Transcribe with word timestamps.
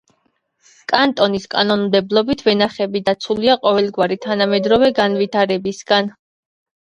კანტონის 0.93 1.43
კანონმდებლობით, 1.51 2.41
ვენახები 2.47 3.01
დაცულია 3.09 3.57
ყოველგვარი 3.67 4.19
თანამედროვე 4.25 4.91
განვითარებისგან. 5.03 6.11